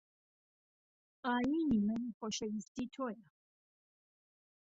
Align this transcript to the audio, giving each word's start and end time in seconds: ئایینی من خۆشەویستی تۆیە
ئایینی 1.25 1.79
من 1.87 2.03
خۆشەویستی 2.17 2.87
تۆیە 2.93 3.27